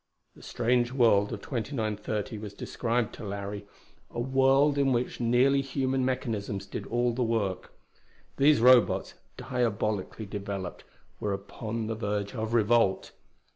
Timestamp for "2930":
1.43-2.39